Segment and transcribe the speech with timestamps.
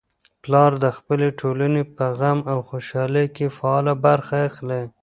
[0.43, 4.81] پلار د خپلې ټولنې په غم او خوشالۍ کي فعاله برخه اخلي.